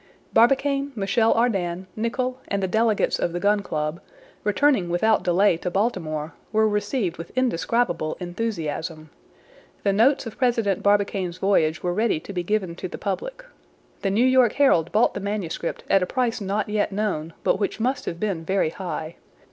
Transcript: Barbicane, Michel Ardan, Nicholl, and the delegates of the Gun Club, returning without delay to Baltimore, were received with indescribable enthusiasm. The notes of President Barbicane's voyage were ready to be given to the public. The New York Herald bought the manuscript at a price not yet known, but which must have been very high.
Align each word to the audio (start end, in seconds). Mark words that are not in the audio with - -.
Barbicane, 0.33 0.91
Michel 0.95 1.31
Ardan, 1.35 1.85
Nicholl, 1.95 2.39
and 2.47 2.63
the 2.63 2.67
delegates 2.67 3.19
of 3.19 3.33
the 3.33 3.39
Gun 3.39 3.59
Club, 3.59 4.01
returning 4.43 4.89
without 4.89 5.21
delay 5.21 5.57
to 5.57 5.69
Baltimore, 5.69 6.33
were 6.51 6.67
received 6.67 7.17
with 7.17 7.29
indescribable 7.37 8.17
enthusiasm. 8.19 9.11
The 9.83 9.93
notes 9.93 10.25
of 10.25 10.39
President 10.39 10.81
Barbicane's 10.81 11.37
voyage 11.37 11.83
were 11.83 11.93
ready 11.93 12.19
to 12.19 12.33
be 12.33 12.41
given 12.41 12.73
to 12.77 12.87
the 12.87 12.97
public. 12.97 13.45
The 14.01 14.09
New 14.09 14.25
York 14.25 14.53
Herald 14.53 14.91
bought 14.91 15.13
the 15.13 15.19
manuscript 15.19 15.83
at 15.87 16.01
a 16.01 16.07
price 16.07 16.41
not 16.41 16.67
yet 16.67 16.91
known, 16.91 17.33
but 17.43 17.59
which 17.59 17.79
must 17.79 18.05
have 18.05 18.19
been 18.19 18.43
very 18.43 18.71
high. 18.71 19.17